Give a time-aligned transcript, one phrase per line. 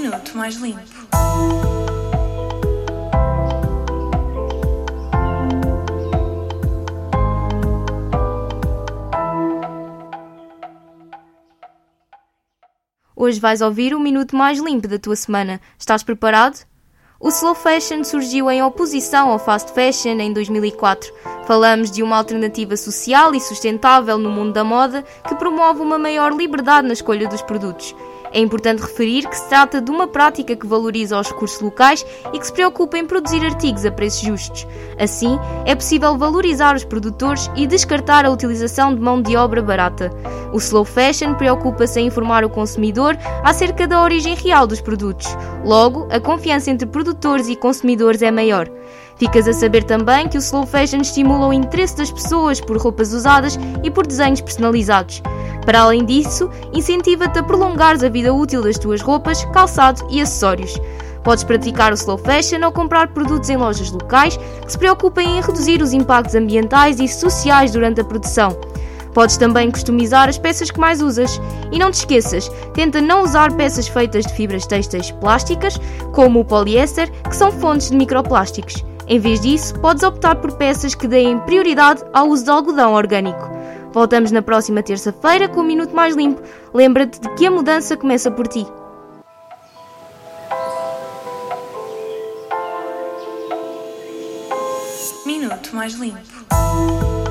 [0.00, 0.80] Minuto Mais Limpo.
[13.14, 15.60] Hoje vais ouvir o minuto mais limpo da tua semana.
[15.78, 16.64] Estás preparado?
[17.20, 21.12] O slow fashion surgiu em oposição ao fast fashion em 2004.
[21.46, 26.32] Falamos de uma alternativa social e sustentável no mundo da moda que promove uma maior
[26.32, 27.94] liberdade na escolha dos produtos.
[28.32, 32.38] É importante referir que se trata de uma prática que valoriza os recursos locais e
[32.38, 34.66] que se preocupa em produzir artigos a preços justos.
[34.98, 40.10] Assim, é possível valorizar os produtores e descartar a utilização de mão de obra barata.
[40.52, 45.26] O slow fashion preocupa-se em informar o consumidor acerca da origem real dos produtos.
[45.64, 48.70] Logo, a confiança entre produtores e consumidores é maior.
[49.16, 53.12] Ficas a saber também que o slow fashion estimula o interesse das pessoas por roupas
[53.12, 55.22] usadas e por desenhos personalizados.
[55.70, 60.76] Para além disso, incentiva-te a prolongares a vida útil das tuas roupas, calçado e acessórios.
[61.22, 65.40] Podes praticar o slow fashion ou comprar produtos em lojas locais que se preocupem em
[65.40, 68.58] reduzir os impactos ambientais e sociais durante a produção.
[69.14, 71.40] Podes também customizar as peças que mais usas.
[71.70, 75.78] E não te esqueças, tenta não usar peças feitas de fibras têxteis plásticas,
[76.10, 78.84] como o poliéster, que são fontes de microplásticos.
[79.06, 83.59] Em vez disso, podes optar por peças que deem prioridade ao uso de algodão orgânico.
[83.92, 86.42] Voltamos na próxima terça-feira com um minuto mais limpo.
[86.72, 88.66] Lembra-te de que a mudança começa por ti.
[95.26, 97.29] Minuto Mais Limpo.